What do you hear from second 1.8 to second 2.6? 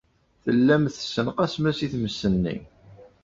i tmes-nni.